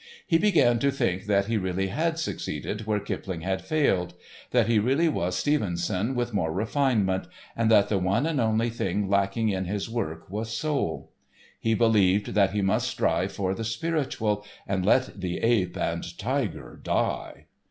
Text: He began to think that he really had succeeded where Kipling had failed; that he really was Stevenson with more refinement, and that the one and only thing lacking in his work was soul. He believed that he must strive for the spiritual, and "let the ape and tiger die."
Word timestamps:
He 0.25 0.39
began 0.39 0.79
to 0.79 0.89
think 0.89 1.25
that 1.25 1.45
he 1.45 1.57
really 1.59 1.89
had 1.89 2.17
succeeded 2.17 2.87
where 2.87 2.99
Kipling 2.99 3.41
had 3.41 3.61
failed; 3.61 4.15
that 4.49 4.65
he 4.65 4.79
really 4.79 5.07
was 5.07 5.37
Stevenson 5.37 6.15
with 6.15 6.33
more 6.33 6.51
refinement, 6.51 7.27
and 7.55 7.69
that 7.69 7.87
the 7.89 7.99
one 7.99 8.25
and 8.25 8.41
only 8.41 8.71
thing 8.71 9.07
lacking 9.11 9.49
in 9.49 9.65
his 9.65 9.87
work 9.91 10.27
was 10.27 10.51
soul. 10.57 11.11
He 11.59 11.75
believed 11.75 12.33
that 12.33 12.49
he 12.49 12.63
must 12.63 12.87
strive 12.87 13.31
for 13.33 13.53
the 13.53 13.63
spiritual, 13.63 14.43
and 14.65 14.83
"let 14.83 15.21
the 15.21 15.37
ape 15.37 15.77
and 15.77 16.03
tiger 16.17 16.79
die." 16.81 17.45